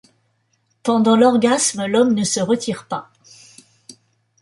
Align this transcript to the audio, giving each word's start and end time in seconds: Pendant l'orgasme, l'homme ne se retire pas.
Pendant 0.81 1.15
l'orgasme, 1.15 1.85
l'homme 1.85 2.15
ne 2.15 2.23
se 2.23 2.39
retire 2.39 2.87
pas. 2.87 3.11